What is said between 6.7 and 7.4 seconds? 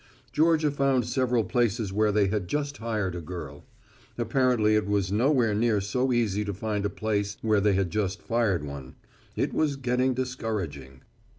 a place